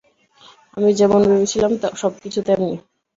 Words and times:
আমি 0.77 0.89
যেমন 0.93 1.19
ভেবেছিলাম 1.23 1.71
সবকিছু 1.95 2.39
তেমনি। 2.41 2.75